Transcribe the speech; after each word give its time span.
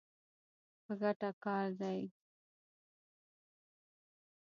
په 0.83 0.93
ګټه 1.01 1.29
کار 1.43 1.67
دی. 1.81 2.01